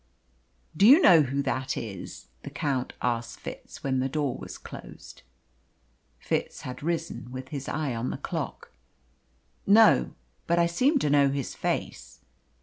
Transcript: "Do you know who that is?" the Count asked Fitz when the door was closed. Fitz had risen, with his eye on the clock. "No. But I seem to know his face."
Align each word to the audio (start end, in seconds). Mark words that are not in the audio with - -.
"Do 0.75 0.87
you 0.87 0.99
know 0.99 1.21
who 1.21 1.43
that 1.43 1.77
is?" 1.77 2.25
the 2.41 2.49
Count 2.49 2.93
asked 3.03 3.39
Fitz 3.39 3.83
when 3.83 3.99
the 3.99 4.09
door 4.09 4.35
was 4.35 4.57
closed. 4.57 5.21
Fitz 6.17 6.61
had 6.61 6.81
risen, 6.81 7.31
with 7.31 7.49
his 7.49 7.69
eye 7.69 7.93
on 7.93 8.09
the 8.09 8.17
clock. 8.17 8.71
"No. 9.67 10.15
But 10.47 10.57
I 10.57 10.65
seem 10.65 10.97
to 10.97 11.09
know 11.11 11.29
his 11.29 11.53
face." 11.53 12.19